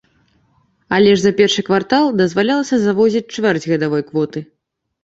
Але 0.97 1.11
ж 1.17 1.23
за 1.25 1.33
першы 1.41 1.61
квартал 1.69 2.09
дазвалялася 2.23 2.75
завозіць 2.87 3.27
чвэрць 3.35 3.69
гадавой 3.75 4.03
квоты. 4.11 4.39